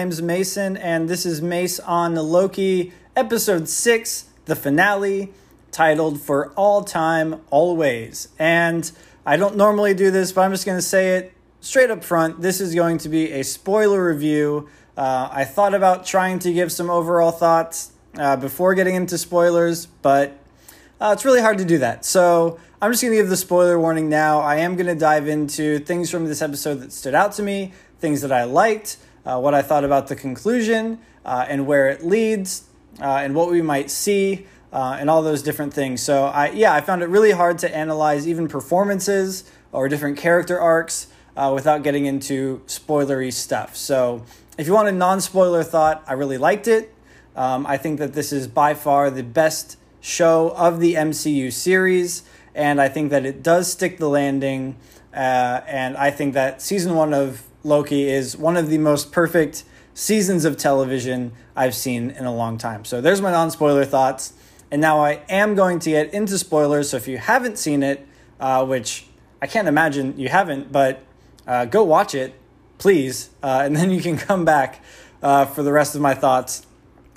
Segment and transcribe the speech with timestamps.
[0.00, 5.30] My name is Mason, and this is Mace on Loki, episode six, the finale,
[5.72, 8.28] titled For All Time, Always.
[8.38, 8.90] And
[9.26, 12.40] I don't normally do this, but I'm just going to say it straight up front.
[12.40, 14.70] This is going to be a spoiler review.
[14.96, 19.84] Uh, I thought about trying to give some overall thoughts uh, before getting into spoilers,
[19.84, 20.32] but
[20.98, 22.06] uh, it's really hard to do that.
[22.06, 24.40] So I'm just going to give the spoiler warning now.
[24.40, 27.74] I am going to dive into things from this episode that stood out to me,
[27.98, 32.04] things that I liked, uh, what I thought about the conclusion, uh, and where it
[32.04, 32.64] leads,
[33.00, 36.02] uh, and what we might see, uh, and all those different things.
[36.02, 40.58] So, I yeah, I found it really hard to analyze even performances or different character
[40.58, 43.76] arcs uh, without getting into spoilery stuff.
[43.76, 44.24] So,
[44.58, 46.94] if you want a non spoiler thought, I really liked it.
[47.36, 52.22] Um, I think that this is by far the best show of the MCU series,
[52.54, 54.76] and I think that it does stick the landing.
[55.14, 59.64] Uh, and I think that season one of Loki is one of the most perfect
[59.94, 62.84] seasons of television I've seen in a long time.
[62.84, 64.34] So there's my non spoiler thoughts.
[64.70, 66.90] And now I am going to get into spoilers.
[66.90, 68.06] So if you haven't seen it,
[68.38, 69.06] uh, which
[69.42, 71.02] I can't imagine you haven't, but
[71.46, 72.34] uh, go watch it,
[72.78, 73.30] please.
[73.42, 74.82] Uh, and then you can come back
[75.22, 76.66] uh, for the rest of my thoughts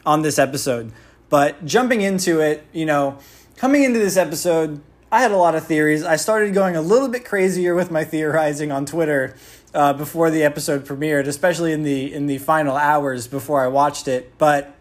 [0.05, 0.91] on this episode.
[1.29, 3.17] But jumping into it, you know,
[3.55, 6.03] coming into this episode, I had a lot of theories.
[6.03, 9.35] I started going a little bit crazier with my theorizing on Twitter
[9.73, 14.07] uh, before the episode premiered, especially in the in the final hours before I watched
[14.07, 14.37] it.
[14.37, 14.75] But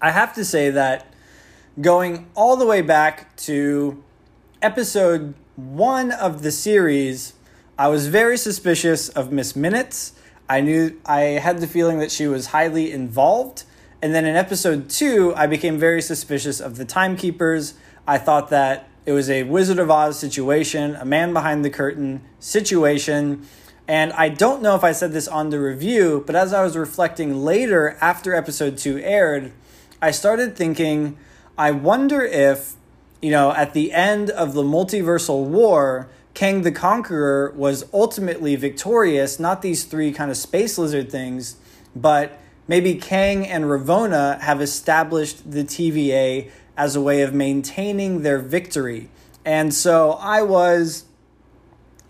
[0.00, 1.12] I have to say that
[1.80, 4.02] going all the way back to
[4.60, 7.34] episode one of the series,
[7.78, 10.12] I was very suspicious of Miss Minutes.
[10.48, 13.64] I knew I had the feeling that she was highly involved.
[14.02, 17.74] And then in episode two, I became very suspicious of the timekeepers.
[18.06, 22.22] I thought that it was a Wizard of Oz situation, a man behind the curtain
[22.38, 23.46] situation.
[23.88, 26.76] And I don't know if I said this on the review, but as I was
[26.76, 29.52] reflecting later after episode two aired,
[30.00, 31.16] I started thinking,
[31.58, 32.74] I wonder if,
[33.20, 39.38] you know, at the end of the multiversal war, Kang the Conqueror was ultimately victorious,
[39.38, 41.56] not these three kind of space lizard things,
[41.94, 48.38] but maybe Kang and Ravonna have established the TVA as a way of maintaining their
[48.38, 49.10] victory.
[49.44, 51.04] And so I was,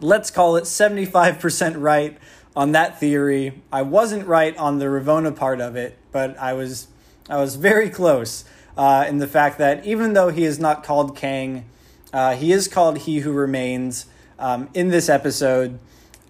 [0.02, 2.18] let's call it 75% right
[2.54, 3.62] on that theory.
[3.72, 6.88] I wasn't right on the Ravonna part of it, but I was,
[7.28, 8.44] I was very close
[8.76, 11.64] uh, in the fact that even though he is not called Kang,
[12.12, 14.06] uh, he is called He Who Remains
[14.38, 15.78] um, in this episode.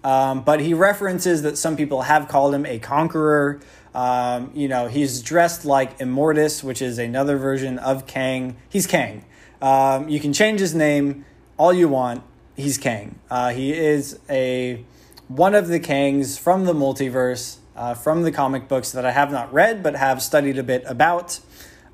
[0.03, 3.61] Um, but he references that some people have called him a conqueror.
[3.95, 8.57] Um, you know, he's dressed like Immortus, which is another version of Kang.
[8.69, 9.25] He's Kang.
[9.61, 11.25] Um, you can change his name
[11.57, 12.23] all you want.
[12.55, 13.19] He's Kang.
[13.29, 14.85] Uh, he is a
[15.27, 19.31] one of the Kangs from the multiverse, uh, from the comic books that I have
[19.31, 21.39] not read but have studied a bit about.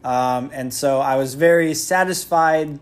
[0.03, 2.79] Um, and so I was very satisfied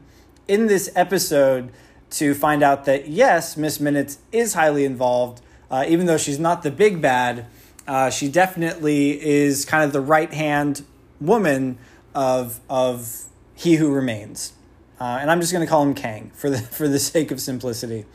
[0.47, 1.71] in this episode
[2.11, 6.63] to find out that yes, Miss Minutes is highly involved, uh, even though she's not
[6.63, 7.45] the big bad.
[7.87, 10.83] Uh, she definitely is kind of the right hand
[11.21, 11.77] woman
[12.13, 13.23] of of
[13.55, 14.53] He Who Remains,
[14.99, 17.39] uh, and I'm just going to call him Kang for the for the sake of
[17.39, 18.05] simplicity.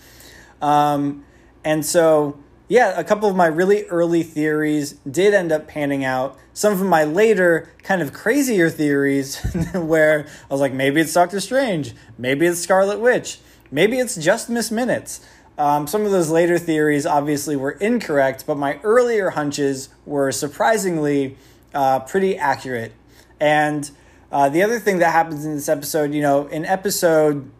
[0.60, 1.24] Um,
[1.64, 2.38] and so,
[2.68, 6.38] yeah, a couple of my really early theories did end up panning out.
[6.54, 9.38] Some of my later, kind of crazier theories,
[9.74, 13.38] where I was like, maybe it's Doctor Strange, maybe it's Scarlet Witch,
[13.70, 15.20] maybe it's just Miss Minutes.
[15.58, 21.36] Um, some of those later theories obviously were incorrect, but my earlier hunches were surprisingly
[21.74, 22.92] uh, pretty accurate.
[23.38, 23.90] And
[24.32, 27.50] uh, the other thing that happens in this episode, you know, in episode,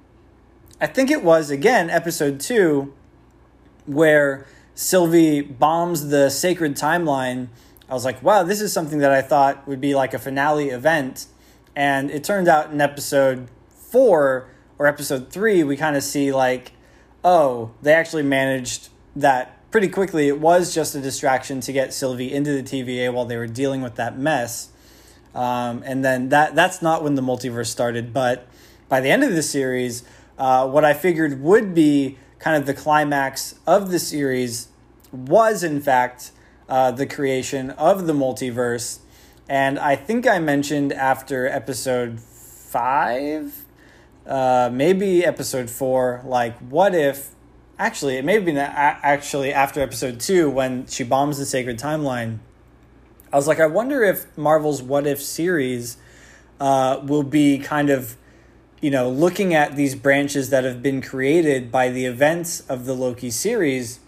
[0.80, 2.92] I think it was again episode two,
[3.86, 7.48] where Sylvie bombs the sacred timeline.
[7.88, 10.70] I was like, wow, this is something that I thought would be like a finale
[10.70, 11.26] event.
[11.76, 14.48] And it turned out in episode four
[14.78, 16.72] or episode three, we kind of see like
[17.24, 20.28] oh, they actually managed that pretty quickly.
[20.28, 23.82] It was just a distraction to get Sylvie into the TVA while they were dealing
[23.82, 24.70] with that mess.
[25.34, 28.46] Um, and then that that's not when the multiverse started, but
[28.88, 30.04] by the end of the series,
[30.38, 34.68] uh, what I figured would be kind of the climax of the series
[35.10, 36.32] was, in fact,
[36.68, 38.98] uh, the creation of the multiverse.
[39.48, 43.62] And I think I mentioned after episode five
[44.26, 47.30] uh, maybe episode four, like, what if,
[47.78, 52.38] actually, it may have been actually after episode two when she bombs the sacred timeline.
[53.32, 55.96] I was like, I wonder if Marvel's What If series
[56.60, 58.16] uh, will be kind of,
[58.80, 62.94] you know, looking at these branches that have been created by the events of the
[62.94, 64.00] Loki series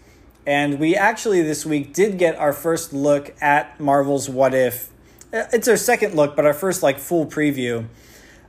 [0.47, 4.89] And we actually this week did get our first look at Marvel's What If.
[5.33, 7.87] It's our second look, but our first like full preview.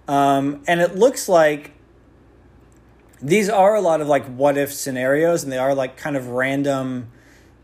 [0.06, 1.72] Um, and it looks like
[3.22, 6.28] these are a lot of like what if scenarios, and they are like kind of
[6.28, 7.10] random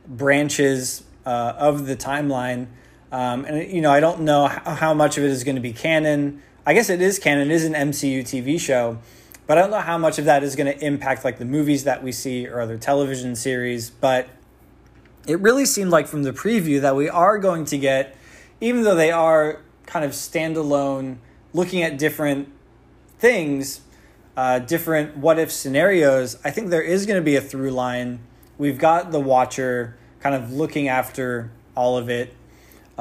[0.09, 2.69] branches uh, of the timeline.
[3.13, 5.75] Um, and you know, I don't know how, much of it is going to be
[5.75, 6.43] canon.
[6.65, 7.51] I guess it is canon.
[7.51, 8.99] It is an MCU TV show,
[9.47, 11.85] but I don't know how much of that is going to impact like the movies
[11.85, 13.91] that we see or other television series.
[13.91, 14.31] But
[15.27, 18.17] it really seemed like from the preview that we are going to get,
[18.63, 21.19] even though they are kind of standalone,
[21.53, 22.49] looking at different
[23.19, 23.83] things,
[24.39, 26.39] uh, different what if scenarios.
[26.45, 28.21] I think there is going to be a through line.
[28.57, 32.35] We've got the Watcher kind of looking after all of it.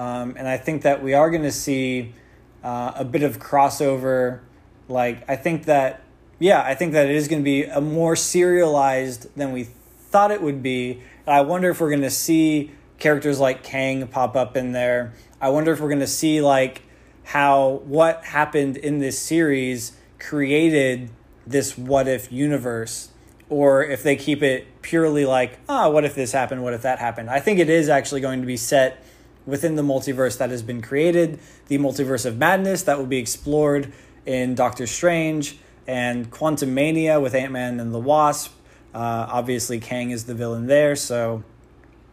[0.01, 2.15] Um, and I think that we are going to see
[2.63, 4.39] uh, a bit of crossover.
[4.87, 6.01] Like, I think that,
[6.39, 10.31] yeah, I think that it is going to be a more serialized than we thought
[10.31, 11.03] it would be.
[11.27, 15.13] And I wonder if we're going to see characters like Kang pop up in there.
[15.39, 16.81] I wonder if we're going to see, like,
[17.23, 21.11] how what happened in this series created
[21.45, 23.09] this what if universe
[23.49, 26.63] or if they keep it purely like, ah, oh, what if this happened?
[26.63, 27.29] What if that happened?
[27.29, 29.05] I think it is actually going to be set
[29.45, 33.91] within the multiverse that has been created, the multiverse of madness that will be explored
[34.25, 35.57] in Doctor Strange
[35.87, 38.53] and Quantumania with Ant Man and the Wasp.
[38.93, 40.95] Uh, obviously, Kang is the villain there.
[40.95, 41.43] So,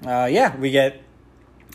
[0.06, 1.02] uh, yeah, we get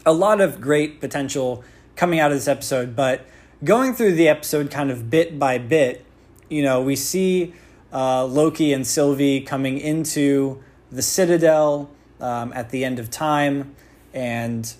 [0.05, 1.63] a lot of great potential
[1.95, 2.95] coming out of this episode.
[2.95, 3.25] But
[3.63, 6.05] going through the episode kind of bit by bit,
[6.49, 7.53] you know, we see
[7.91, 11.89] uh, Loki and Sylvie coming into the Citadel
[12.19, 13.75] um, at the end of time,
[14.13, 14.73] and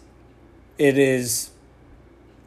[0.78, 1.52] it is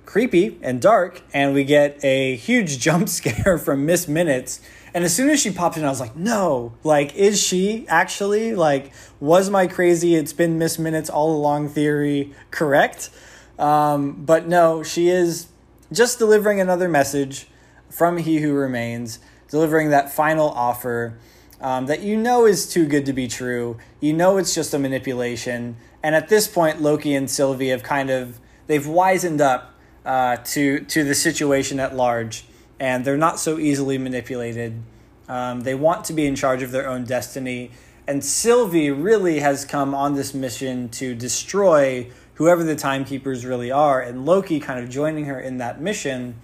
[0.04, 4.60] creepy and dark, and we get a huge jump scare from Miss Minutes.
[4.94, 8.54] And as soon as she popped in, I was like, no, like, is she actually?
[8.54, 13.10] Like, was my crazy, it's been Miss Minutes all along theory correct?
[13.58, 15.48] Um, but no, she is
[15.92, 17.46] just delivering another message
[17.90, 19.18] from He Who Remains
[19.48, 21.18] delivering that final offer
[21.60, 23.78] um, that you know is too good to be true.
[24.00, 25.76] You know it's just a manipulation.
[26.06, 28.38] And at this point, Loki and Sylvie have kind of
[28.68, 29.74] they've wizened up
[30.04, 32.44] uh, to to the situation at large,
[32.78, 34.80] and they're not so easily manipulated.
[35.28, 37.72] Um, they want to be in charge of their own destiny.
[38.06, 44.00] And Sylvie really has come on this mission to destroy whoever the timekeepers really are,
[44.00, 46.36] and Loki kind of joining her in that mission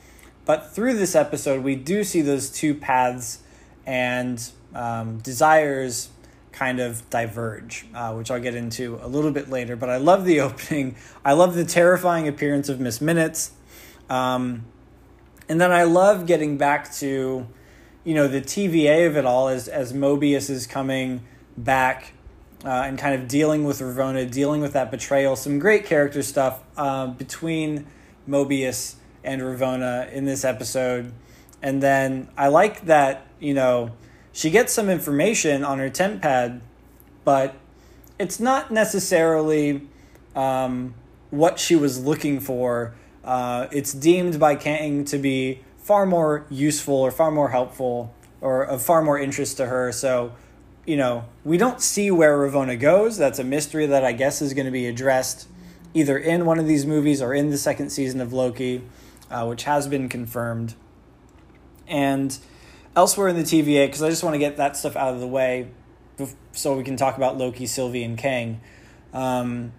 [0.44, 3.38] but through this episode, we do see those two paths
[3.86, 4.42] and
[4.74, 6.10] um, desires
[6.52, 9.74] kind of diverge, uh, which I'll get into a little bit later.
[9.76, 10.96] But I love the opening.
[11.24, 13.52] I love the terrifying appearance of Miss Minutes.
[14.08, 14.66] Um,
[15.48, 17.46] and then I love getting back to,
[18.04, 21.22] you know, the TVA of it all as, as Mobius is coming
[21.56, 22.12] back
[22.64, 25.36] uh, and kind of dealing with Ravonna, dealing with that betrayal.
[25.36, 27.86] Some great character stuff uh, between
[28.28, 31.12] Mobius and Ravonna in this episode.
[31.60, 33.92] And then I like that, you know,
[34.32, 36.60] she gets some information on her tempad,
[37.24, 37.54] but
[38.18, 39.82] it's not necessarily
[40.34, 40.94] um,
[41.30, 42.94] what she was looking for.
[43.24, 48.62] Uh, it's deemed by Kang to be far more useful or far more helpful or
[48.62, 49.92] of far more interest to her.
[49.92, 50.32] So,
[50.86, 53.16] you know, we don't see where Ravonna goes.
[53.16, 55.46] That's a mystery that I guess is going to be addressed
[55.94, 58.82] either in one of these movies or in the second season of Loki
[59.32, 60.74] uh, which has been confirmed.
[61.88, 62.38] And
[62.96, 65.26] elsewhere in the TVA, because I just want to get that stuff out of the
[65.26, 65.68] way
[66.52, 68.60] so we can talk about Loki, Sylvie, and Kang.
[69.12, 69.72] Um,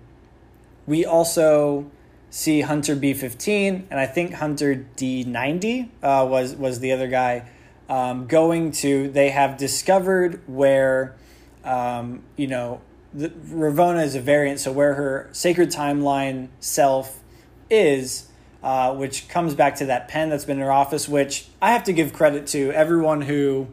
[0.85, 1.89] we also
[2.29, 7.49] see Hunter B15, and I think Hunter D90 uh, was, was the other guy.
[7.89, 11.15] Um, going to, they have discovered where,
[11.63, 12.81] um, you know,
[13.13, 17.19] the, Ravonna is a variant, so where her sacred timeline self
[17.69, 18.29] is
[18.63, 21.83] uh, which comes back to that pen that's been in her office, which I have
[21.83, 23.67] to give credit to everyone who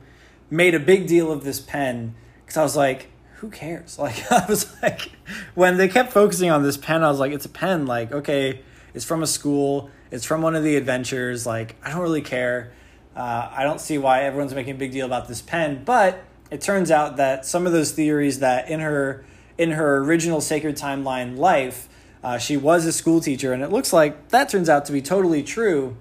[0.50, 3.98] made a big deal of this pen because I was like, who cares?
[4.00, 5.12] Like, I was like,
[5.54, 7.86] when they kept focusing on this pen, I was like, it's a pen.
[7.86, 8.60] Like, okay,
[8.92, 11.46] it's from a school, it's from one of the adventures.
[11.46, 12.72] Like, I don't really care.
[13.14, 16.60] Uh, I don't see why everyone's making a big deal about this pen, but it
[16.60, 19.24] turns out that some of those theories that in her
[19.56, 21.88] in her original sacred timeline life
[22.22, 25.02] uh, she was a school teacher, and it looks like that turns out to be
[25.02, 25.96] totally true.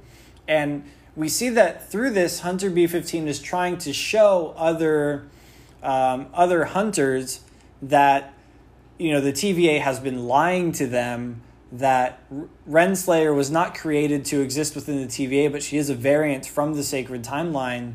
[0.47, 0.83] And
[1.15, 5.27] we see that through this, Hunter B15 is trying to show other
[5.81, 7.41] um, other hunters
[7.81, 8.33] that
[8.97, 12.21] you know the TVA has been lying to them that
[12.67, 16.73] Renslayer was not created to exist within the TVA, but she is a variant from
[16.73, 17.93] the sacred timeline.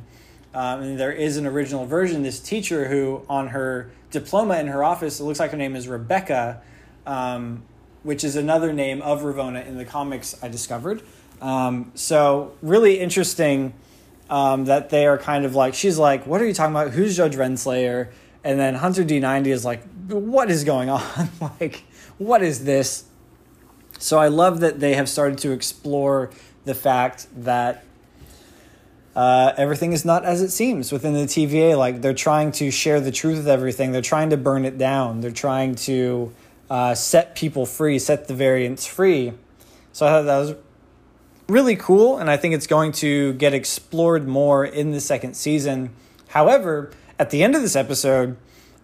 [0.54, 2.23] Um, and there is an original version.
[2.23, 5.88] This teacher who, on her diploma in her office, it looks like her name is
[5.88, 6.62] Rebecca,
[7.04, 7.64] um,
[8.05, 11.03] which is another name of Ravonna in the comics I discovered.
[11.41, 13.75] Um, so really interesting
[14.31, 16.93] um, that they are kind of like she's like, "What are you talking about?
[16.93, 18.09] Who's Judge Renslayer?"
[18.45, 21.03] And then Hunter D ninety is like, "What is going on?
[21.61, 21.83] like,
[22.19, 23.05] what is this?"
[23.99, 26.31] So I love that they have started to explore
[26.65, 27.85] the fact that
[29.17, 31.77] uh, everything is not as it seems within the TVA.
[31.77, 33.93] Like they're trying to share the truth of everything.
[33.93, 35.21] They're trying to burn it down.
[35.21, 36.33] They're trying to
[36.71, 39.33] uh, set people free, set the variants free.
[39.92, 40.54] So I thought that was
[41.49, 45.90] really cool, and I think it's going to get explored more in the second season.
[46.28, 48.37] However, at the end of this episode,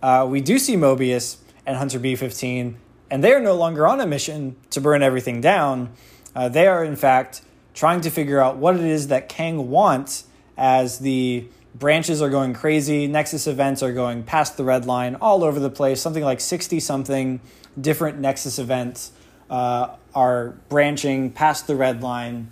[0.03, 2.75] uh, we do see Mobius and Hunter B15,
[3.11, 5.93] and they are no longer on a mission to burn everything down.
[6.35, 7.43] Uh, they are, in fact,
[7.75, 10.25] trying to figure out what it is that Kang wants
[10.57, 15.43] as the branches are going crazy, Nexus events are going past the red line all
[15.43, 17.41] over the place, something like 60 something
[17.79, 19.13] different Nexus events
[19.51, 22.51] uh, are branching past the red line.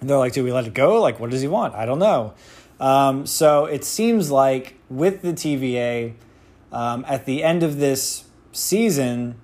[0.00, 1.00] And they're like, do we let it go?
[1.00, 1.74] Like, what does he want?
[1.74, 2.34] I don't know.
[2.80, 6.14] Um, so it seems like with the TVA,
[6.72, 9.36] um, at the end of this season,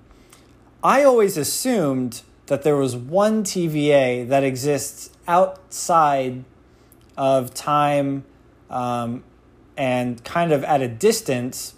[0.83, 6.43] I always assumed that there was one TVA that exists outside
[7.17, 8.23] of time
[8.69, 9.23] um,
[9.75, 11.73] and kind of at a distance,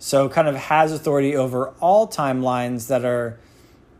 [0.00, 3.38] so kind of has authority over all timelines that are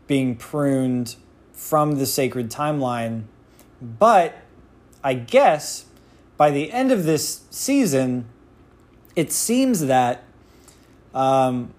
[0.07, 1.15] being pruned
[1.53, 3.23] from the sacred timeline.
[3.79, 4.35] But
[5.03, 5.85] I guess
[6.37, 8.25] by the end of this season,
[9.15, 10.23] it seems that
[11.13, 11.71] um,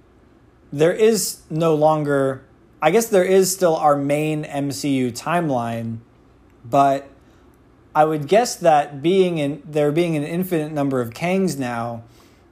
[0.73, 2.45] there is no longer,
[2.81, 5.99] I guess there is still our main MCU timeline,
[6.65, 7.09] but
[7.93, 12.05] I would guess that being in there being an infinite number of Kangs now,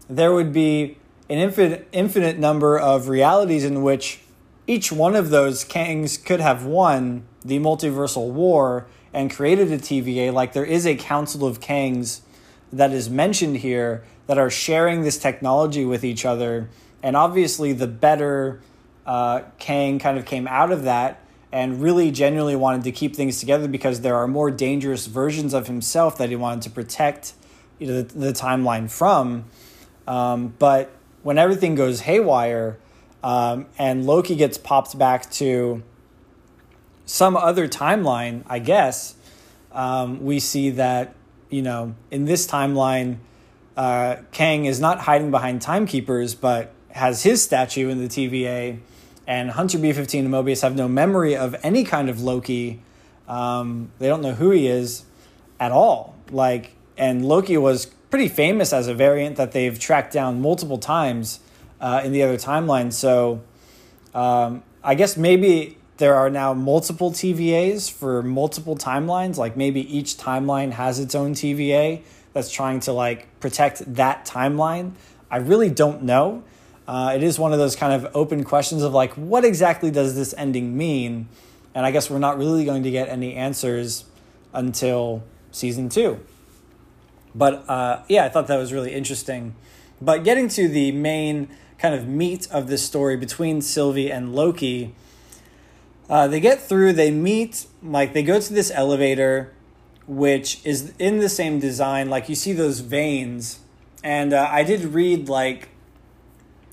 [0.09, 0.97] there would be
[1.31, 4.21] an infinite infinite number of realities in which
[4.67, 10.33] each one of those Kangs could have won the multiversal war and created a TVA.
[10.33, 12.21] Like there is a council of Kangs
[12.73, 16.69] that is mentioned here that are sharing this technology with each other.
[17.03, 18.61] And obviously, the better
[19.07, 23.41] uh, Kang kind of came out of that and really genuinely wanted to keep things
[23.41, 27.35] together because there are more dangerous versions of himself that he wanted to protect
[27.79, 29.45] you know, the, the timeline from.
[30.07, 32.79] Um, but when everything goes haywire,
[33.23, 35.83] um, and Loki gets popped back to
[37.05, 39.15] some other timeline, I guess,
[39.73, 41.15] um, we see that,
[41.49, 43.19] you know, in this timeline,
[43.77, 48.79] uh, Kang is not hiding behind timekeepers, but has his statue in the TVA,
[49.27, 52.83] and Hunter B15 and Mobius have no memory of any kind of Loki.
[53.29, 55.05] Um, they don't know who he is
[55.61, 56.17] at all.
[56.31, 61.41] Like, and Loki was pretty famous as a variant that they've tracked down multiple times
[61.81, 62.93] uh, in the other timeline.
[62.93, 63.41] So
[64.15, 69.37] um, I guess maybe there are now multiple TVAs for multiple timelines.
[69.37, 72.03] Like maybe each timeline has its own TVA
[72.33, 74.93] that's trying to like protect that timeline.
[75.31, 76.43] I really don't know.
[76.89, 80.17] Uh, it is one of those kind of open questions of like, what exactly does
[80.17, 81.29] this ending mean?
[81.73, 84.05] And I guess we're not really going to get any answers
[84.53, 86.19] until season two.
[87.35, 89.55] But uh, yeah, I thought that was really interesting.
[90.01, 91.49] But getting to the main
[91.81, 94.95] kind of meat of this story between Sylvie and Loki.
[96.09, 99.53] Uh, they get through, they meet, like, they go to this elevator,
[100.07, 102.11] which is in the same design.
[102.11, 103.61] Like, you see those veins.
[104.03, 105.71] And uh, I did read, like,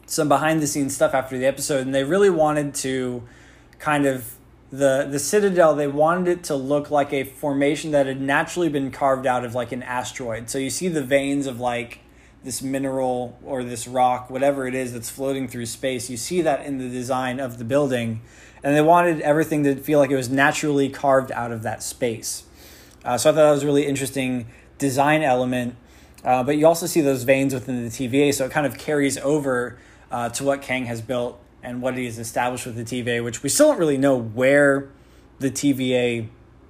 [0.08, 3.24] some behind the scenes stuff after the episode, and they really wanted to
[3.80, 4.34] kind of
[4.70, 8.92] the the citadel they wanted it to look like a formation that had naturally been
[8.92, 12.02] carved out of like an asteroid so you see the veins of like
[12.48, 16.10] this mineral or this rock, whatever it is that's floating through space.
[16.10, 18.22] You see that in the design of the building,
[18.64, 22.44] and they wanted everything to feel like it was naturally carved out of that space.
[23.04, 24.48] Uh, so I thought that was a really interesting
[24.78, 25.76] design element.
[26.24, 29.18] Uh, but you also see those veins within the TVA, so it kind of carries
[29.20, 29.78] over
[30.10, 33.44] uh, to what Kang has built and what he has established with the TVA, which
[33.44, 34.90] we still don't really know where
[35.40, 36.30] the TVA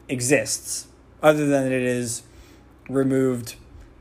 [0.09, 0.87] exists,
[1.21, 2.23] other than it is
[2.89, 3.55] removed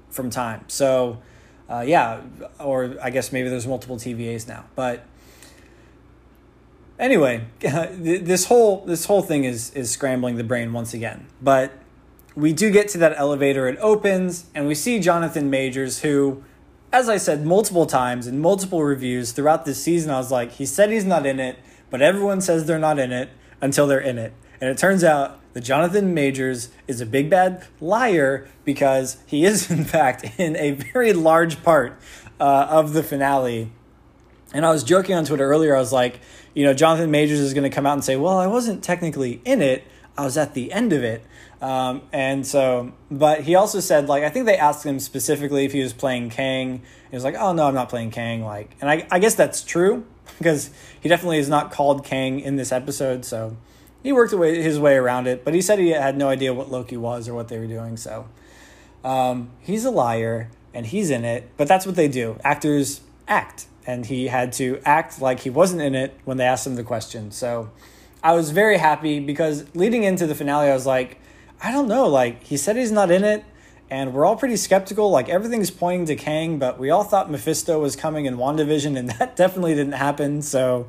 [0.08, 0.64] from time.
[0.68, 1.20] So
[1.68, 2.22] uh, yeah,
[2.58, 4.64] or I guess maybe there's multiple TVAs now.
[4.74, 5.04] But
[6.98, 11.26] anyway, this whole this whole thing is is scrambling the brain once again.
[11.42, 11.72] But
[12.34, 13.68] we do get to that elevator.
[13.68, 16.42] It opens, and we see Jonathan Majors, who,
[16.92, 20.66] as I said multiple times in multiple reviews throughout this season, I was like, he
[20.66, 21.58] said he's not in it,
[21.90, 25.40] but everyone says they're not in it until they're in it, and it turns out
[25.52, 30.72] that Jonathan Majors is a big bad liar because he is, in fact, in a
[30.72, 31.98] very large part
[32.38, 33.72] uh, of the finale.
[34.52, 35.74] And I was joking on Twitter earlier.
[35.74, 36.20] I was like,
[36.54, 39.40] you know, Jonathan Majors is going to come out and say, well, I wasn't technically
[39.44, 39.84] in it,
[40.16, 41.24] I was at the end of it.
[41.60, 45.72] Um, and so, but he also said, like, I think they asked him specifically if
[45.72, 46.82] he was playing Kang.
[47.10, 48.44] He was like, oh, no, I'm not playing Kang.
[48.44, 50.04] Like, and I, I guess that's true
[50.38, 50.70] because
[51.00, 53.24] he definitely is not called Kang in this episode.
[53.24, 53.56] So
[54.02, 56.96] he worked his way around it, but he said he had no idea what Loki
[56.96, 57.96] was or what they were doing.
[57.96, 58.28] So
[59.04, 62.38] um, he's a liar and he's in it, but that's what they do.
[62.44, 66.66] Actors act, and he had to act like he wasn't in it when they asked
[66.66, 67.30] him the question.
[67.30, 67.70] So
[68.22, 71.18] I was very happy because leading into the finale, I was like,
[71.62, 72.06] I don't know.
[72.06, 73.44] Like, he said he's not in it,
[73.90, 75.10] and we're all pretty skeptical.
[75.10, 79.10] Like, everything's pointing to Kang, but we all thought Mephisto was coming in WandaVision, and
[79.18, 80.42] that definitely didn't happen.
[80.42, 80.88] So,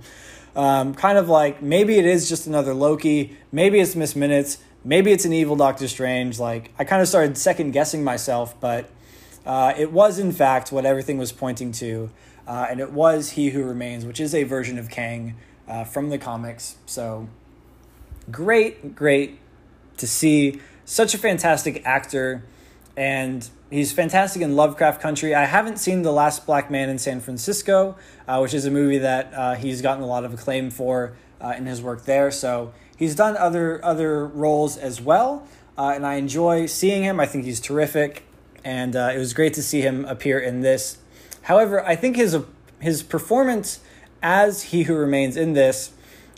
[0.55, 3.37] um, kind of like maybe it is just another Loki.
[3.51, 4.57] Maybe it's Miss Minutes.
[4.83, 6.39] Maybe it's an evil Doctor Strange.
[6.39, 8.89] Like, I kind of started second guessing myself, but
[9.45, 12.09] uh, it was, in fact, what everything was pointing to.
[12.47, 15.35] Uh, and it was He Who Remains, which is a version of Kang
[15.67, 16.75] uh, from the comics.
[16.85, 17.27] So,
[18.31, 19.39] great, great
[19.97, 22.43] to see such a fantastic actor,
[22.95, 25.35] and he's fantastic in Lovecraft Country.
[25.35, 28.99] I haven't seen The Last Black Man in San Francisco, uh, which is a movie
[28.99, 32.31] that uh, he's gotten a lot of acclaim for uh, in his work there.
[32.31, 37.19] So he's done other other roles as well, uh, and I enjoy seeing him.
[37.19, 38.23] I think he's terrific,
[38.63, 40.97] and uh, it was great to see him appear in this.
[41.43, 42.37] However, I think his
[42.79, 43.79] his performance
[44.21, 45.91] as He Who Remains in this,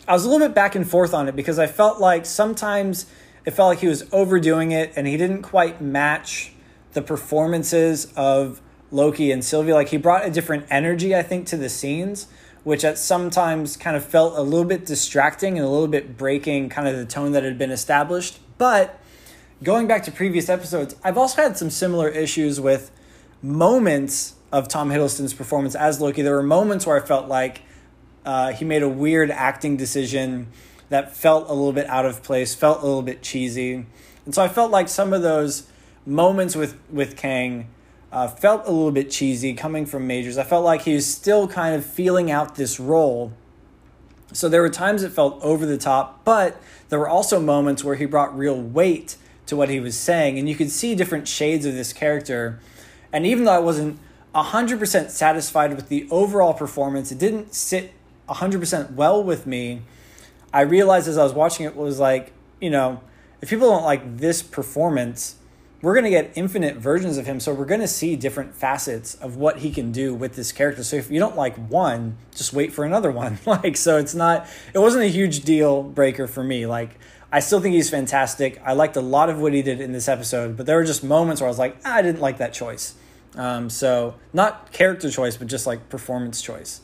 [0.06, 3.06] I was a little bit back and forth on it because I felt like sometimes
[3.44, 6.52] it felt like he was overdoing it and he didn't quite match
[6.92, 9.72] the performances of Loki and Sylvie.
[9.72, 12.26] Like he brought a different energy, I think, to the scenes,
[12.64, 16.68] which at sometimes kind of felt a little bit distracting and a little bit breaking
[16.68, 18.38] kind of the tone that had been established.
[18.58, 18.98] But
[19.62, 22.90] going back to previous episodes, I've also had some similar issues with
[23.42, 26.22] moments of Tom Hiddleston's performance as Loki.
[26.22, 27.62] There were moments where I felt like
[28.24, 30.48] uh, he made a weird acting decision
[30.90, 33.86] that felt a little bit out of place, felt a little bit cheesy.
[34.26, 35.66] And so I felt like some of those
[36.04, 37.68] moments with, with Kang
[38.12, 40.36] uh, felt a little bit cheesy coming from Majors.
[40.36, 43.32] I felt like he was still kind of feeling out this role.
[44.32, 47.94] So there were times it felt over the top, but there were also moments where
[47.94, 50.38] he brought real weight to what he was saying.
[50.38, 52.60] And you could see different shades of this character.
[53.12, 53.98] And even though I wasn't
[54.34, 57.92] 100% satisfied with the overall performance, it didn't sit
[58.28, 59.82] 100% well with me
[60.52, 63.00] I realized as I was watching it was like, you know,
[63.40, 65.36] if people don't like this performance,
[65.82, 67.40] we're going to get infinite versions of him.
[67.40, 70.84] So we're going to see different facets of what he can do with this character.
[70.84, 73.38] So if you don't like one, just wait for another one.
[73.46, 76.66] like, so it's not, it wasn't a huge deal breaker for me.
[76.66, 76.98] Like,
[77.32, 78.60] I still think he's fantastic.
[78.64, 81.04] I liked a lot of what he did in this episode, but there were just
[81.04, 82.94] moments where I was like, ah, I didn't like that choice.
[83.36, 86.80] Um, so not character choice, but just like performance choice.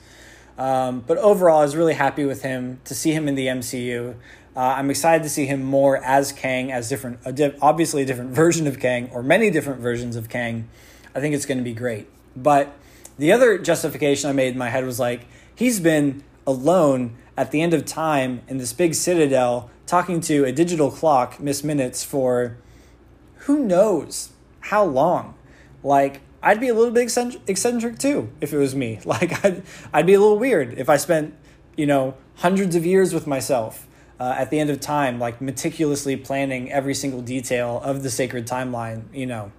[0.58, 4.14] Um, but overall, I was really happy with him to see him in the MCU.
[4.56, 7.18] Uh, I'm excited to see him more as Kang, as different,
[7.60, 10.68] obviously a different version of Kang, or many different versions of Kang.
[11.14, 12.08] I think it's going to be great.
[12.34, 12.74] But
[13.18, 17.60] the other justification I made in my head was like, he's been alone at the
[17.60, 22.56] end of time in this big citadel talking to a digital clock, Miss Minutes, for
[23.40, 25.34] who knows how long.
[25.82, 27.02] Like, I'd be a little bit
[27.48, 29.00] eccentric too if it was me.
[29.06, 31.34] Like I'd I'd be a little weird if I spent
[31.76, 33.86] you know hundreds of years with myself
[34.20, 38.46] uh, at the end of time, like meticulously planning every single detail of the sacred
[38.46, 39.02] timeline.
[39.12, 39.52] You know,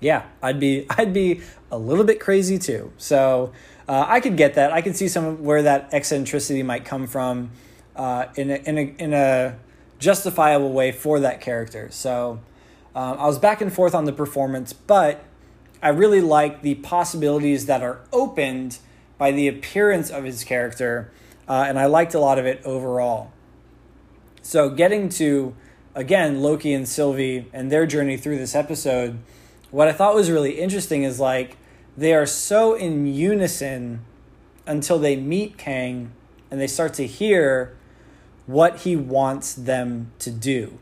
[0.00, 1.40] yeah, I'd be I'd be
[1.72, 2.92] a little bit crazy too.
[2.96, 3.52] So
[3.88, 4.72] uh, I could get that.
[4.72, 7.50] I could see some where that eccentricity might come from
[7.96, 9.58] uh, in a, in a in a
[9.98, 11.88] justifiable way for that character.
[11.90, 12.40] So
[12.94, 15.24] um, I was back and forth on the performance, but
[15.82, 18.78] I really like the possibilities that are opened
[19.18, 21.10] by the appearance of his character,
[21.48, 23.32] uh, and I liked a lot of it overall.
[24.42, 25.54] So, getting to
[25.94, 29.18] again Loki and Sylvie and their journey through this episode,
[29.70, 31.56] what I thought was really interesting is like
[31.96, 34.04] they are so in unison
[34.66, 36.12] until they meet Kang
[36.50, 37.76] and they start to hear
[38.46, 40.78] what he wants them to do.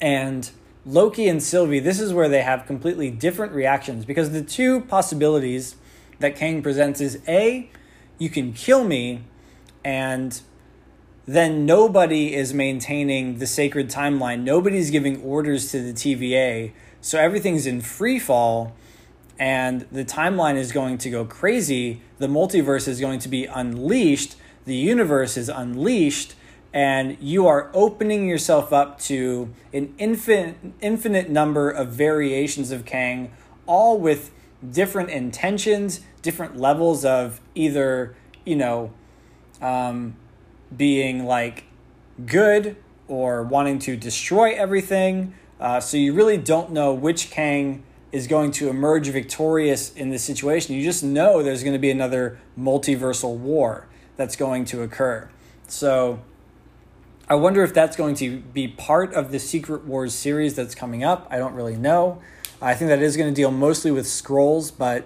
[0.00, 0.50] And
[0.86, 5.76] Loki and Sylvie, this is where they have completely different reactions because the two possibilities
[6.20, 7.70] that Kang presents is A,
[8.18, 9.24] you can kill me,
[9.84, 10.40] and
[11.26, 14.42] then nobody is maintaining the sacred timeline.
[14.42, 16.72] Nobody's giving orders to the TVA.
[17.00, 18.74] So everything's in free fall,
[19.38, 22.02] and the timeline is going to go crazy.
[22.18, 24.36] The multiverse is going to be unleashed.
[24.66, 26.34] The universe is unleashed,
[26.72, 33.32] and you are opening yourself up to an infinite infinite number of variations of Kang,
[33.66, 34.30] all with
[34.68, 38.92] different intentions, different levels of either you know
[39.60, 40.16] um,
[40.76, 41.64] being like
[42.24, 42.76] good
[43.08, 45.34] or wanting to destroy everything.
[45.58, 50.22] Uh, so you really don't know which Kang is going to emerge victorious in this
[50.22, 50.74] situation.
[50.74, 55.28] You just know there's going to be another multiversal war that's going to occur.
[55.68, 56.20] So
[57.30, 61.04] I wonder if that's going to be part of the Secret Wars series that's coming
[61.04, 61.28] up.
[61.30, 62.20] I don't really know.
[62.60, 65.04] I think that is going to deal mostly with Skrulls, but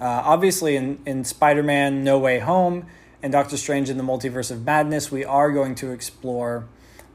[0.00, 2.86] uh, obviously in, in Spider Man No Way Home
[3.22, 6.66] and Doctor Strange in the Multiverse of Madness, we are going to explore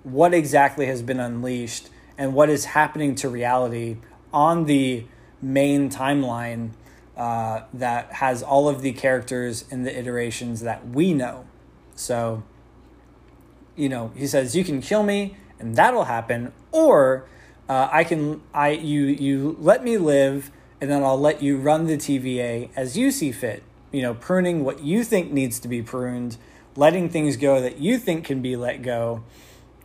[0.04, 3.98] what exactly has been unleashed and what is happening to reality
[4.32, 5.06] on the
[5.42, 6.70] main timeline
[7.18, 11.48] uh, that has all of the characters in the iterations that we know.
[11.96, 12.44] So
[13.76, 17.26] you know, he says you can kill me and that'll happen, or
[17.68, 21.88] uh, I can I you you let me live and then I'll let you run
[21.88, 23.64] the TVA as you see fit.
[23.92, 26.38] You know, pruning what you think needs to be pruned,
[26.76, 29.24] letting things go that you think can be let go.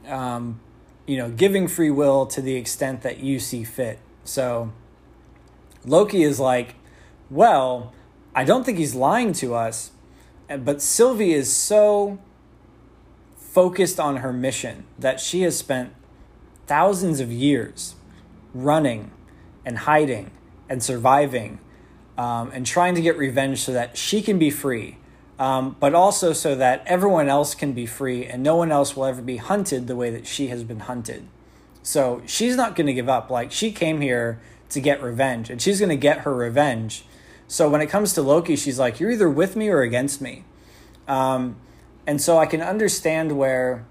[0.07, 0.61] Um,
[1.07, 3.99] you know, giving free will to the extent that you see fit.
[4.25, 4.73] So
[5.85, 6.75] Loki is like,
[7.31, 7.93] well,
[8.35, 9.93] I don't think he's lying to us,
[10.49, 12.19] but Sylvie is so
[13.53, 15.93] focused on her mission that she has spent
[16.67, 17.97] thousands of years
[18.55, 19.11] running
[19.67, 20.31] and hiding
[20.69, 21.59] and surviving
[22.17, 24.99] um, and trying to get revenge so that she can be free,
[25.39, 29.07] um, but also so that everyone else can be free and no one else will
[29.07, 31.27] ever be hunted the way that she has been hunted.
[31.83, 33.31] So she's not going to give up.
[33.31, 37.05] Like she came here to get revenge and she's going to get her revenge.
[37.49, 40.45] So when it comes to Loki, she's like, you're either with me or against me.
[41.09, 41.57] Um,
[42.11, 43.87] and so I can understand where,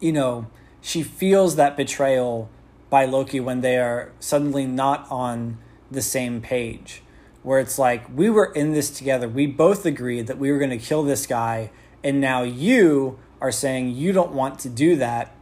[0.00, 0.48] you know,
[0.82, 2.50] she feels that betrayal
[2.90, 5.56] by Loki when they are suddenly not on
[5.90, 7.00] the same page.
[7.42, 9.26] Where it's like, we were in this together.
[9.30, 11.70] We both agreed that we were going to kill this guy.
[12.04, 15.34] And now you are saying you don't want to do that.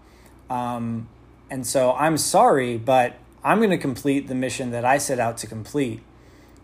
[0.48, 1.08] Um,
[1.50, 5.38] and so I'm sorry, but I'm going to complete the mission that I set out
[5.38, 6.04] to complete.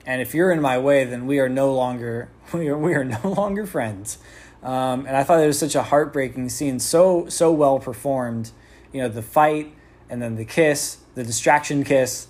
[0.06, 3.04] And if you're in my way, then we are no longer we are we are
[3.04, 4.18] no longer friends.
[4.62, 8.52] Um, and I thought it was such a heartbreaking scene, so so well performed.
[8.92, 9.74] You know, the fight
[10.08, 12.28] and then the kiss, the distraction kiss,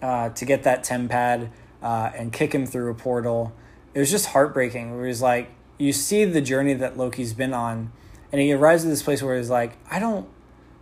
[0.00, 1.50] uh, to get that tempad
[1.82, 3.52] uh, and kick him through a portal.
[3.92, 4.98] It was just heartbreaking.
[4.98, 7.92] It was like, you see the journey that Loki's been on,
[8.30, 10.28] and he arrives at this place where he's like, I don't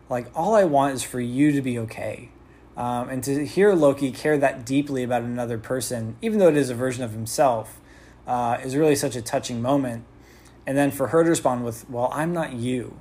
[0.08, 2.28] like all I want is for you to be okay.
[2.76, 6.70] Um, and to hear Loki care that deeply about another person, even though it is
[6.70, 7.80] a version of himself,
[8.26, 10.04] uh, is really such a touching moment
[10.66, 12.96] and then for her to respond with well i'm not you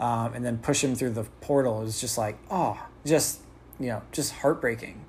[0.00, 3.40] um, and then push him through the portal is just like oh just
[3.78, 5.04] you know just heartbreaking.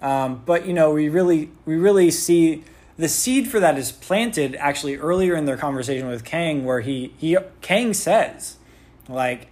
[0.00, 2.64] Um, but you know we really we really see
[2.96, 7.14] the seed for that is planted actually earlier in their conversation with kang where he
[7.18, 8.56] he kang says
[9.08, 9.48] like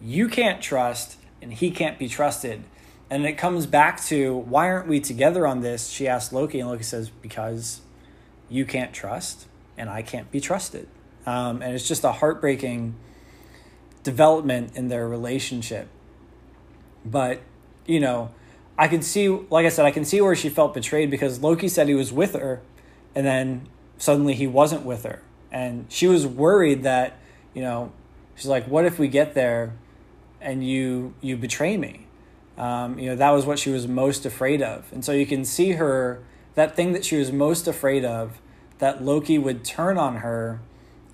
[0.00, 2.64] you can't trust and he can't be trusted.
[3.10, 5.90] And it comes back to why aren't we together on this?
[5.90, 7.80] She asks loki and loki says because
[8.48, 10.86] you can't trust and i can't be trusted
[11.26, 12.94] um, and it's just a heartbreaking
[14.02, 15.88] development in their relationship.
[17.04, 17.40] But,
[17.86, 18.30] you know,
[18.78, 21.68] I can see, like I said, I can see where she felt betrayed because Loki
[21.68, 22.60] said he was with her
[23.14, 25.22] and then suddenly he wasn't with her.
[25.50, 27.18] And she was worried that,
[27.54, 27.92] you know,
[28.34, 29.74] she's like, what if we get there
[30.40, 32.06] and you you betray me?
[32.58, 34.92] Um, you know, that was what she was most afraid of.
[34.92, 36.22] And so you can see her,
[36.54, 38.40] that thing that she was most afraid of,
[38.78, 40.60] that Loki would turn on her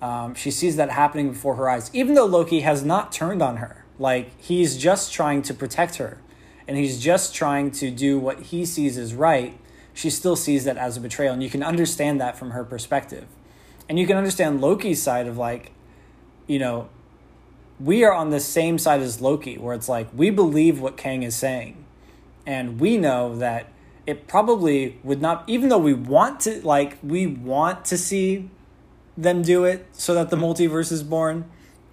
[0.01, 3.57] um, she sees that happening before her eyes, even though Loki has not turned on
[3.57, 3.85] her.
[3.99, 6.19] Like, he's just trying to protect her
[6.67, 9.57] and he's just trying to do what he sees as right.
[9.93, 11.33] She still sees that as a betrayal.
[11.33, 13.27] And you can understand that from her perspective.
[13.89, 15.73] And you can understand Loki's side of like,
[16.47, 16.89] you know,
[17.79, 21.23] we are on the same side as Loki, where it's like we believe what Kang
[21.23, 21.83] is saying.
[22.45, 23.67] And we know that
[24.07, 28.49] it probably would not, even though we want to, like, we want to see
[29.17, 31.45] them do it so that the multiverse is born,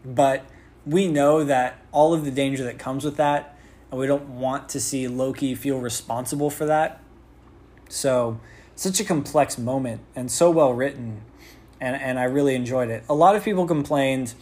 [0.04, 0.44] but
[0.86, 3.56] we know that all of the danger that comes with that,
[3.90, 7.00] and we don't want to see Loki feel responsible for that.
[7.88, 8.40] So,
[8.74, 11.22] such a complex moment and so well written,
[11.80, 13.04] and, and I really enjoyed it.
[13.08, 14.34] A lot of people complained.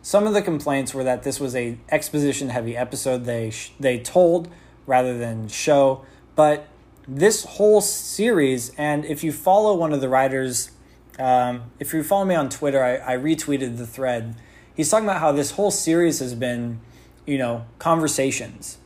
[0.00, 3.98] Some of the complaints were that this was a exposition heavy episode they sh- they
[3.98, 4.48] told
[4.86, 6.68] rather than show, but
[7.06, 10.70] this whole series and if you follow one of the writers
[11.18, 14.34] um, if you follow me on Twitter, I, I retweeted the thread.
[14.74, 16.80] he's talking about how this whole series has been,
[17.26, 18.78] you know, conversations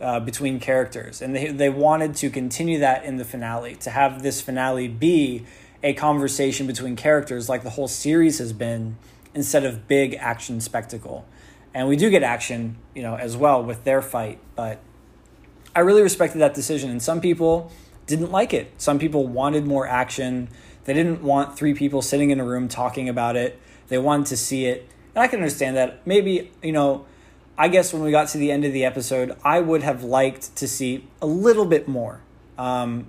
[0.00, 4.22] uh, between characters, and they they wanted to continue that in the finale to have
[4.22, 5.44] this finale be
[5.82, 8.96] a conversation between characters like the whole series has been
[9.34, 11.26] instead of big action spectacle.
[11.74, 14.78] And we do get action, you know, as well with their fight, but
[15.74, 17.72] I really respected that decision and some people
[18.06, 18.72] didn't like it.
[18.76, 20.48] Some people wanted more action.
[20.84, 23.60] They didn't want three people sitting in a room talking about it.
[23.88, 24.88] They wanted to see it.
[25.14, 26.06] And I can understand that.
[26.06, 27.06] Maybe, you know,
[27.56, 30.56] I guess when we got to the end of the episode, I would have liked
[30.56, 32.20] to see a little bit more.
[32.58, 33.06] Um,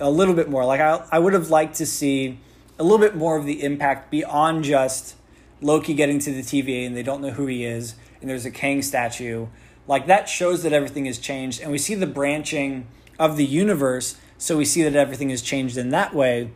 [0.00, 0.64] a little bit more.
[0.64, 2.38] Like, I, I would have liked to see
[2.78, 5.14] a little bit more of the impact beyond just
[5.60, 8.50] Loki getting to the TVA and they don't know who he is, and there's a
[8.50, 9.46] Kang statue.
[9.86, 12.86] Like, that shows that everything has changed, and we see the branching
[13.18, 16.50] of the universe, so we see that everything has changed in that way.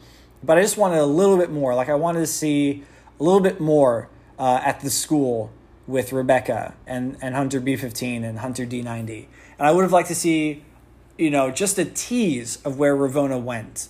[0.44, 1.74] But I just wanted a little bit more.
[1.74, 2.85] Like, I wanted to see
[3.18, 5.52] a little bit more uh, at the school
[5.87, 9.26] with Rebecca and, and Hunter B15 and Hunter D90.
[9.59, 10.64] And I would have liked to see,
[11.18, 13.88] you know, just a tease of where Ravonna went.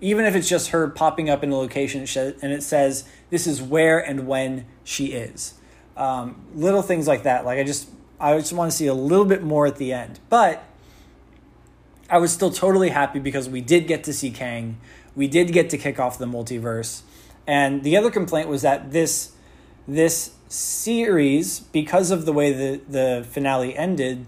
[0.00, 2.06] Even if it's just her popping up in a location
[2.42, 5.54] and it says this is where and when she is.
[5.96, 7.44] Um, little things like that.
[7.44, 10.20] Like I just, I just want to see a little bit more at the end.
[10.30, 10.64] But
[12.08, 14.80] I was still totally happy because we did get to see Kang.
[15.20, 17.02] We did get to kick off the multiverse.
[17.46, 19.32] And the other complaint was that this
[19.86, 24.24] this series, because of the way the, the finale ended,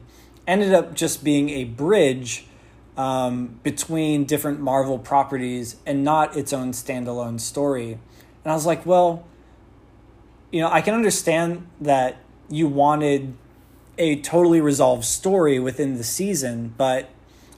[0.46, 2.44] ended up just being a bridge
[2.98, 7.92] um, between different Marvel properties and not its own standalone story.
[8.44, 9.24] And I was like, well,
[10.50, 12.18] you know, I can understand that
[12.50, 13.33] you wanted
[13.96, 17.09] a totally resolved story within the season, but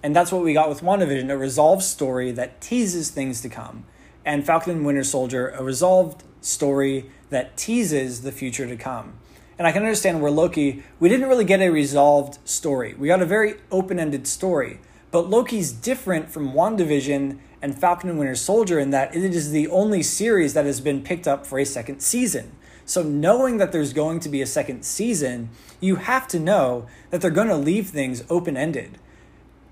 [0.05, 3.87] and that's what we got with WandaVision, a resolved story that teases things to come.
[4.23, 9.15] And Falcon and Winter Soldier, a resolved story that teases the future to come.
[9.59, 12.93] And I can understand where Loki, we didn't really get a resolved story.
[12.93, 14.79] We got a very open ended story.
[15.11, 19.69] But Loki's different from WandaVision and Falcon and Winter Soldier in that it is the
[19.69, 22.53] only series that has been picked up for a second season.
[22.85, 25.49] So, knowing that there's going to be a second season,
[25.81, 28.99] you have to know that they're going to leave things open ended.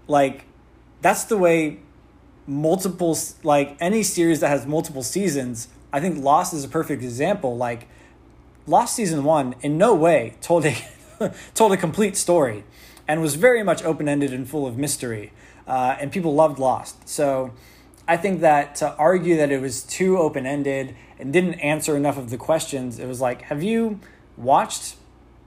[0.08, 0.44] Like,
[1.00, 1.78] that's the way
[2.46, 7.56] multiple, like any series that has multiple seasons I think Lost is a perfect example.
[7.56, 7.86] Like
[8.66, 10.76] Lost season one, in no way told a
[11.54, 12.64] told a complete story,
[13.06, 15.32] and was very much open ended and full of mystery.
[15.66, 17.08] Uh, and people loved Lost.
[17.08, 17.52] So
[18.08, 22.18] I think that to argue that it was too open ended and didn't answer enough
[22.18, 24.00] of the questions, it was like, have you
[24.36, 24.96] watched,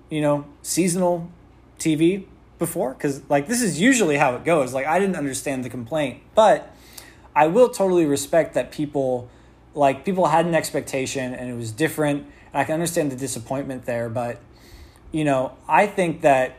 [0.10, 1.30] you know, seasonal
[1.78, 2.26] TV
[2.58, 2.94] before?
[2.94, 4.74] Because like this is usually how it goes.
[4.74, 6.74] Like I didn't understand the complaint, but
[7.36, 9.30] I will totally respect that people
[9.74, 12.26] like people had an expectation and it was different.
[12.54, 14.40] And I can understand the disappointment there, but
[15.12, 16.58] you know, I think that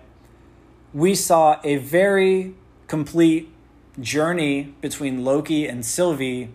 [0.95, 2.55] we saw a very
[2.87, 3.51] complete
[4.01, 6.55] journey between Loki and Sylvie,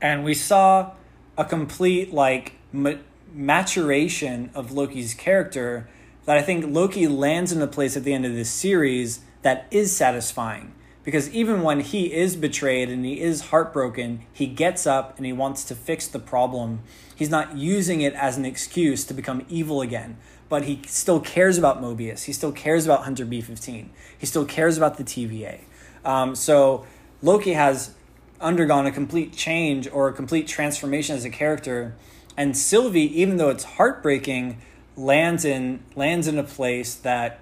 [0.00, 0.92] and we saw
[1.36, 2.98] a complete like ma-
[3.32, 5.88] maturation of Loki's character
[6.30, 9.66] that I think Loki lands in a place at the end of this series that
[9.72, 10.72] is satisfying.
[11.02, 15.32] Because even when he is betrayed and he is heartbroken, he gets up and he
[15.32, 16.82] wants to fix the problem.
[17.16, 21.58] He's not using it as an excuse to become evil again, but he still cares
[21.58, 22.26] about Mobius.
[22.26, 23.88] He still cares about Hunter B15.
[24.16, 25.62] He still cares about the TVA.
[26.04, 26.86] Um, so
[27.22, 27.92] Loki has
[28.40, 31.96] undergone a complete change or a complete transformation as a character.
[32.36, 34.58] And Sylvie, even though it's heartbreaking,
[35.00, 37.40] lands in lands in a place that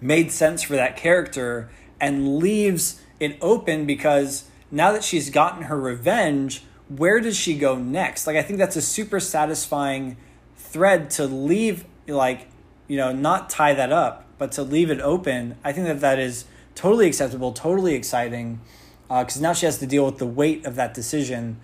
[0.00, 1.68] made sense for that character
[2.00, 7.76] and leaves it open because now that she's gotten her revenge, where does she go
[7.76, 8.26] next?
[8.26, 10.16] Like I think that's a super satisfying
[10.56, 12.48] thread to leave like,
[12.86, 15.56] you know, not tie that up, but to leave it open.
[15.64, 18.60] I think that that is totally acceptable, totally exciting
[19.08, 21.58] because uh, now she has to deal with the weight of that decision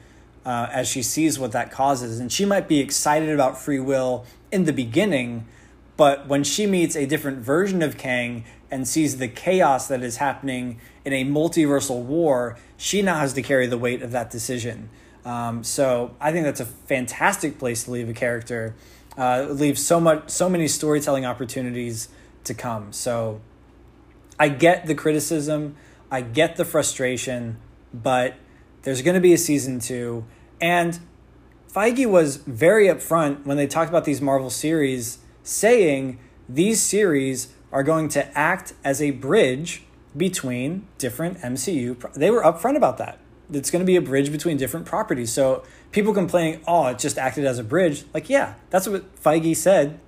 [0.45, 2.19] uh, as she sees what that causes.
[2.19, 5.47] And she might be excited about free will in the beginning,
[5.97, 10.19] but when she meets a different version of Kang and sees the chaos that is
[10.19, 14.91] happening in a multiversal war, she now has to carry the weight of that decision.
[15.25, 18.77] Um, so I think that's a fantastic place to leave a character.
[19.19, 22.09] Uh, leaves so much, so many storytelling opportunities
[22.45, 22.93] to come.
[22.93, 23.41] So
[24.39, 25.75] I get the criticism,
[26.13, 27.59] I get the frustration,
[27.93, 28.35] but
[28.83, 30.27] there's going to be a season two,
[30.61, 31.01] and
[31.75, 37.83] Feige was very upfront when they talked about these Marvel series, saying these series are
[37.83, 39.83] going to act as a bridge
[40.17, 41.99] between different MCU.
[41.99, 43.19] Pro- they were upfront about that.
[43.53, 45.33] it's going to be a bridge between different properties.
[45.33, 48.05] So people complaining, oh, it just acted as a bridge.
[48.15, 49.99] Like, yeah, that's what Feige said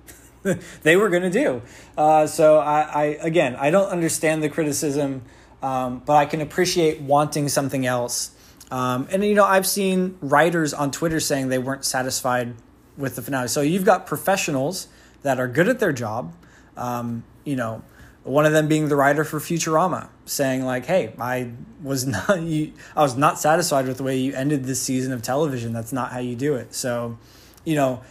[0.83, 1.61] they were going to do.
[1.97, 5.23] Uh, so I, I, again, I don't understand the criticism,
[5.61, 8.31] um, but I can appreciate wanting something else.
[8.69, 12.55] Um, and you know, I've seen writers on Twitter saying they weren't satisfied
[12.97, 13.47] with the finale.
[13.47, 14.87] So you've got professionals
[15.21, 16.33] that are good at their job.
[16.75, 17.83] Um, you know,
[18.23, 21.51] one of them being the writer for Futurama, saying like, "Hey, I
[21.81, 25.21] was not you, I was not satisfied with the way you ended this season of
[25.21, 25.73] television.
[25.73, 27.17] That's not how you do it." So,
[27.63, 28.01] you know,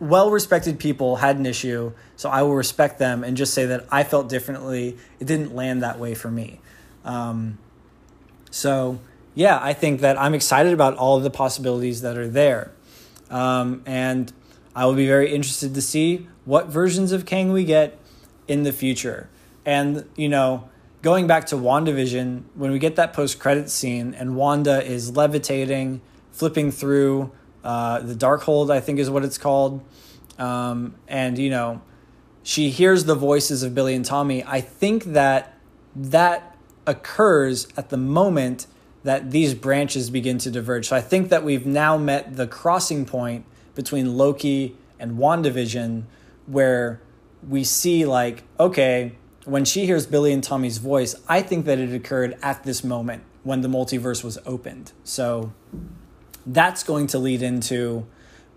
[0.00, 4.02] well-respected people had an issue, so I will respect them and just say that I
[4.02, 4.96] felt differently.
[5.20, 6.60] It didn't land that way for me.
[7.04, 7.58] Um,
[8.50, 8.98] so,
[9.38, 12.72] yeah, I think that I'm excited about all of the possibilities that are there,
[13.30, 14.32] um, and
[14.74, 17.96] I will be very interested to see what versions of Kang we get
[18.48, 19.30] in the future.
[19.64, 20.68] And, you know,
[21.02, 26.00] going back to WandaVision, when we get that post credit scene and Wanda is levitating,
[26.32, 27.30] flipping through
[27.62, 29.84] uh, the Darkhold, I think is what it's called.
[30.36, 31.80] Um, and, you know,
[32.42, 34.42] she hears the voices of Billy and Tommy.
[34.42, 35.56] I think that
[35.94, 36.56] that
[36.88, 38.66] occurs at the moment
[39.04, 40.88] that these branches begin to diverge.
[40.88, 46.04] So I think that we've now met the crossing point between Loki and WandaVision
[46.46, 47.00] where
[47.46, 49.12] we see like okay
[49.44, 53.22] when she hears billy and tommy's voice i think that it occurred at this moment
[53.44, 55.52] when the multiverse was opened so
[56.46, 58.06] that's going to lead into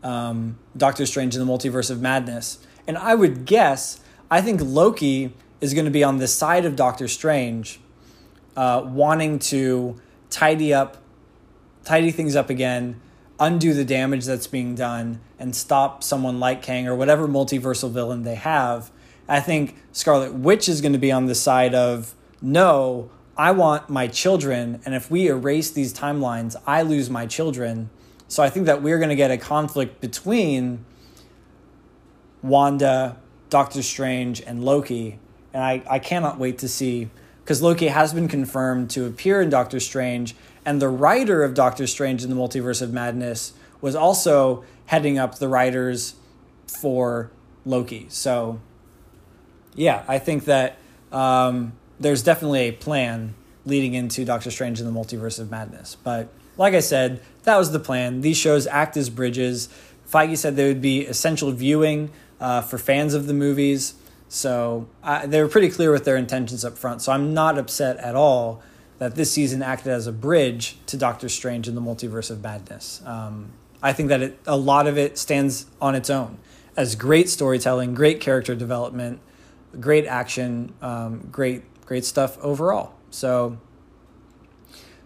[0.04, 4.00] um, doctor strange in the multiverse of madness and i would guess
[4.32, 7.80] i think loki is going to be on the side of doctor strange
[8.56, 10.00] uh, wanting to
[10.32, 10.98] tidy up
[11.84, 13.00] tidy things up again
[13.42, 18.22] undo the damage that's being done and stop someone like Kang or whatever multiversal villain
[18.22, 18.92] they have.
[19.28, 23.90] I think Scarlet Witch is going to be on the side of no, I want
[23.90, 27.90] my children, and if we erase these timelines, I lose my children.
[28.28, 30.86] So I think that we're going to get a conflict between
[32.44, 33.18] Wanda,
[33.50, 35.18] Doctor Strange, and Loki.
[35.54, 37.10] And I, I cannot wait to see,
[37.52, 41.86] because Loki has been confirmed to appear in Doctor Strange, and the writer of Doctor
[41.86, 46.16] Strange in the Multiverse of Madness was also heading up the writers
[46.66, 47.30] for
[47.66, 48.06] Loki.
[48.08, 48.62] So,
[49.76, 50.78] yeah, I think that
[51.12, 53.34] um, there's definitely a plan
[53.66, 55.98] leading into Doctor Strange in the Multiverse of Madness.
[56.02, 58.22] But like I said, that was the plan.
[58.22, 59.68] These shows act as bridges.
[60.10, 63.96] Feige said they would be essential viewing uh, for fans of the movies.
[64.34, 67.02] So uh, they were pretty clear with their intentions up front.
[67.02, 68.64] So I'm not upset at all
[68.98, 73.02] that this season acted as a bridge to Doctor Strange in the Multiverse of Madness.
[73.06, 73.52] Um,
[73.84, 76.38] I think that it, a lot of it stands on its own
[76.78, 79.20] as great storytelling, great character development,
[79.82, 82.94] great action, um, great great stuff overall.
[83.10, 83.58] So,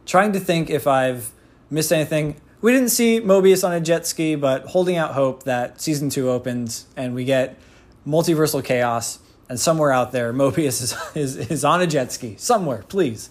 [0.05, 1.31] trying to think if I've
[1.71, 2.39] missed anything.
[2.61, 6.29] We didn't see Mobius on a jet ski, but holding out hope that season two
[6.29, 7.57] opens and we get
[8.07, 12.35] multiversal chaos, and somewhere out there, Mobius is, is, is on a jet ski.
[12.37, 13.29] Somewhere, please.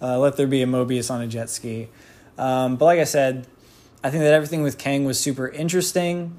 [0.00, 1.88] Uh, let there be a Mobius on a jet ski.
[2.38, 3.46] Um, but like I said,
[4.04, 6.36] I think that everything with Kang was super interesting.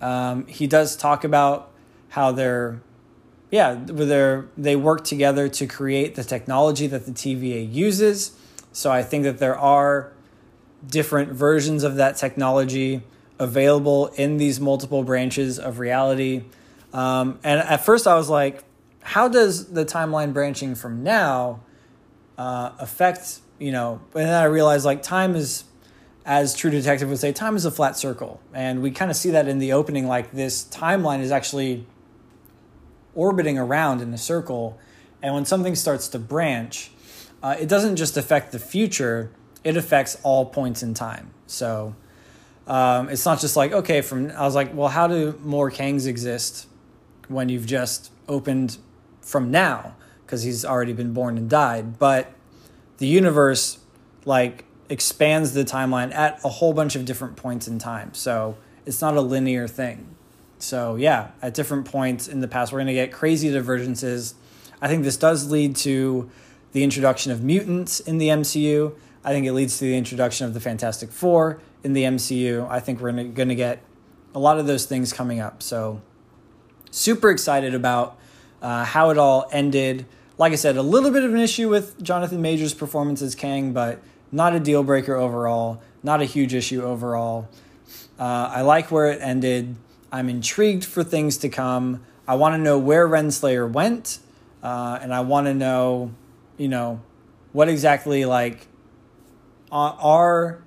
[0.00, 1.70] Um, he does talk about
[2.10, 2.80] how they're,
[3.50, 8.32] yeah, they're, they work together to create the technology that the TVA uses.
[8.72, 10.12] So I think that there are
[10.86, 13.02] different versions of that technology
[13.38, 16.44] available in these multiple branches of reality.
[16.92, 18.64] Um, and at first I was like,
[19.02, 21.60] how does the timeline branching from now
[22.36, 25.64] uh, affect you know and then i realized like time is
[26.28, 28.38] as true detective would say time is a flat circle.
[28.52, 31.86] And we kind of see that in the opening like this timeline is actually
[33.14, 34.78] orbiting around in a circle.
[35.22, 36.90] And when something starts to branch
[37.42, 39.30] uh, it doesn't just affect the future
[39.64, 41.30] it affects all points in time.
[41.46, 41.96] So
[42.66, 46.06] um, it's not just like okay from i was like well how do more kangs
[46.06, 46.66] exist
[47.28, 48.78] when you've just opened
[49.20, 51.98] from now because he's already been born and died.
[51.98, 52.32] But
[52.98, 53.78] the universe
[54.24, 58.14] like expands the timeline at a whole bunch of different points in time.
[58.14, 60.14] So it's not a linear thing.
[60.58, 64.34] So yeah, at different points in the past, we're going to get crazy divergences.
[64.80, 66.30] I think this does lead to
[66.72, 68.94] the introduction of mutants in the MCU.
[69.24, 72.68] I think it leads to the introduction of the Fantastic Four in the MCU.
[72.68, 73.82] I think we're going to get
[74.34, 75.62] a lot of those things coming up.
[75.62, 76.00] So
[76.90, 78.18] super excited about
[78.60, 80.06] uh, how it all ended
[80.38, 83.72] like I said, a little bit of an issue with Jonathan Majors' performance as Kang,
[83.72, 87.48] but not a deal breaker overall, not a huge issue overall.
[88.18, 89.74] Uh, I like where it ended.
[90.12, 92.04] I'm intrigued for things to come.
[92.26, 94.20] I want to know where Renslayer went,
[94.62, 96.12] uh, and I want to know,
[96.56, 97.00] you know,
[97.52, 98.68] what exactly like
[99.72, 100.62] are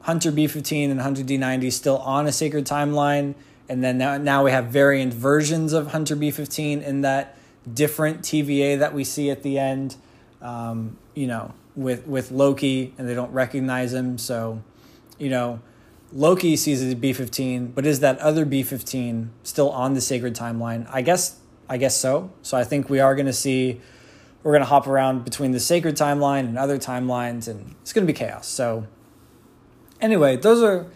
[0.00, 3.34] Hunter B15 and Hunter D90 still on a sacred timeline?
[3.68, 7.36] And then now, now we have variant versions of Hunter B15 in that
[7.72, 9.96] different TVA that we see at the end,
[10.40, 14.18] um, you know, with, with Loki, and they don't recognize him.
[14.18, 14.62] So,
[15.18, 15.60] you know,
[16.12, 20.86] Loki sees as B15, but is that other B15 still on the sacred timeline?
[20.92, 22.30] I guess I guess so.
[22.42, 23.80] So I think we are going to see
[24.42, 28.06] we're going to hop around between the sacred timeline and other timelines and it's going
[28.06, 28.46] to be chaos.
[28.46, 28.86] So
[30.00, 30.86] anyway, those are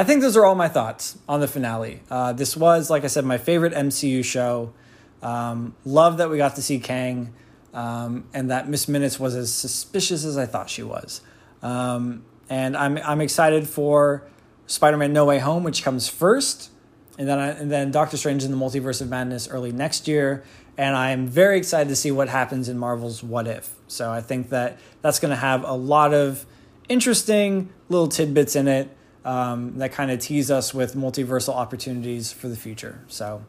[0.00, 2.00] I think those are all my thoughts on the finale.
[2.08, 4.72] Uh, this was, like I said, my favorite MCU show.
[5.20, 7.34] Um, love that we got to see Kang,
[7.74, 11.20] um, and that Miss Minutes was as suspicious as I thought she was.
[11.62, 14.26] Um, and I'm I'm excited for
[14.66, 16.70] Spider-Man: No Way Home, which comes first,
[17.18, 20.42] and then I, and then Doctor Strange in the Multiverse of Madness early next year.
[20.78, 23.74] And I'm very excited to see what happens in Marvel's What If.
[23.86, 26.46] So I think that that's going to have a lot of
[26.88, 32.48] interesting little tidbits in it um, that kind of tease us with multiversal opportunities for
[32.48, 33.00] the future.
[33.08, 33.44] So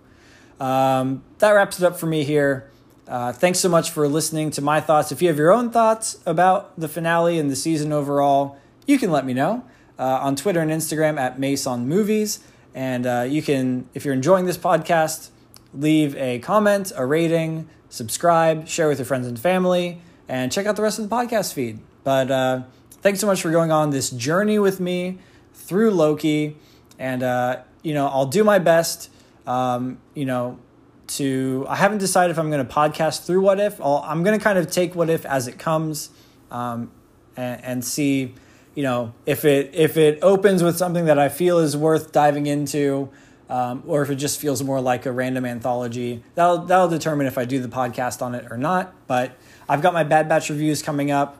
[0.60, 2.70] um, that wraps it up for me here.
[3.08, 5.12] Uh, thanks so much for listening to my thoughts.
[5.12, 9.12] If you have your own thoughts about the finale and the season overall, you can
[9.12, 9.66] let me know
[9.98, 12.40] uh, on Twitter and Instagram at Mason Movies.
[12.74, 15.30] And uh, you can, if you're enjoying this podcast,
[15.74, 20.76] leave a comment, a rating, subscribe, share with your friends and family, and check out
[20.76, 21.80] the rest of the podcast feed.
[22.04, 22.64] But uh,
[23.02, 25.20] thanks so much for going on this journey with me
[25.62, 26.58] through Loki,
[27.00, 29.10] and uh, you know I'll do my best.
[29.48, 30.60] Um, you know,
[31.08, 33.82] to I haven't decided if I'm going to podcast through What If.
[33.82, 36.10] i am going to kind of take What If as it comes,
[36.50, 36.92] um,
[37.36, 38.36] and, and see,
[38.76, 42.48] you know, if it if it opens with something that I feel is worth diving
[42.48, 43.10] into.
[43.50, 46.24] Um, or if it just feels more like a random anthology.
[46.36, 48.94] That'll that'll determine if I do the podcast on it or not.
[49.08, 49.34] But
[49.68, 51.38] I've got my Bad Batch reviews coming up.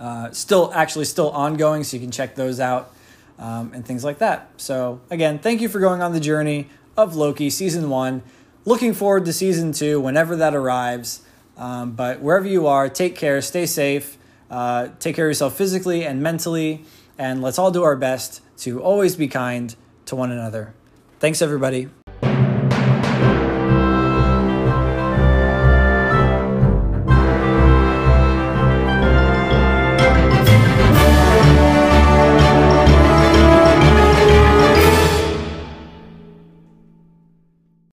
[0.00, 2.92] Uh, still, actually, still ongoing, so you can check those out
[3.38, 4.50] um, and things like that.
[4.56, 8.22] So, again, thank you for going on the journey of Loki season one.
[8.64, 11.22] Looking forward to season two whenever that arrives.
[11.56, 14.18] Um, but wherever you are, take care, stay safe,
[14.50, 16.84] uh, take care of yourself physically and mentally,
[17.18, 19.74] and let's all do our best to always be kind
[20.06, 20.74] to one another.
[21.18, 21.88] Thanks, everybody.